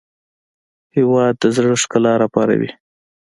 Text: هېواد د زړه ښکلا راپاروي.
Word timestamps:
هېواد 0.95 1.33
د 1.41 1.43
زړه 1.55 1.73
ښکلا 1.81 2.13
راپاروي. 2.21 2.71